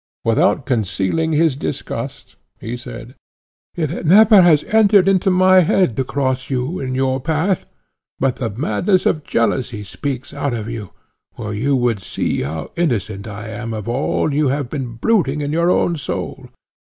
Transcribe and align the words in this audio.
Without 0.25 0.65
concealing 0.65 1.31
his 1.31 1.55
disgust, 1.55 2.35
he 2.59 2.75
said, 2.75 3.13
"It 3.75 4.03
never 4.03 4.41
has 4.41 4.63
entered 4.63 5.07
into 5.07 5.29
my 5.29 5.59
head 5.59 5.95
to 5.95 6.03
cross 6.03 6.49
you 6.49 6.79
in 6.79 6.95
your 6.95 7.19
path, 7.19 7.67
but 8.19 8.37
the 8.37 8.49
madness 8.49 9.05
of 9.05 9.23
jealousy 9.23 9.83
speaks 9.83 10.33
out 10.33 10.55
of 10.55 10.67
you, 10.67 10.89
or 11.37 11.53
you 11.53 11.75
would 11.75 11.99
see 12.01 12.41
how 12.41 12.71
innocent 12.75 13.27
I 13.27 13.49
am 13.49 13.75
of 13.75 13.87
all 13.87 14.33
you 14.33 14.47
have 14.47 14.71
been 14.71 14.93
brooding 14.93 15.41
in 15.41 15.53
your 15.53 15.69
own 15.69 15.97
soul. 15.97 16.49